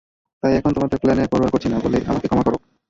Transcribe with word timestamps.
তাই 0.43 0.53
এখন 0.55 0.71
তোমাদের 0.73 0.97
প্ল্যানের 0.99 1.31
পরোয়া 1.31 1.53
করছি 1.53 1.67
না 1.69 1.77
বলে 1.79 1.97
আমাকে 2.07 2.27
ক্ষমা 2.27 2.45
করো। 2.45 2.57